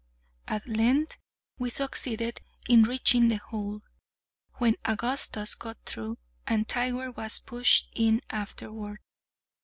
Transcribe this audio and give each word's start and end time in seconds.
At 0.47 0.67
length 0.67 1.17
we 1.59 1.69
succeeded 1.69 2.41
in 2.67 2.85
reaching 2.85 3.27
the 3.27 3.35
hole, 3.35 3.83
when 4.55 4.77
Augustus 4.83 5.53
got 5.53 5.77
through, 5.85 6.17
and 6.47 6.67
Tiger 6.67 7.11
was 7.11 7.37
pushed 7.37 7.87
in 7.93 8.23
afterward. 8.31 8.97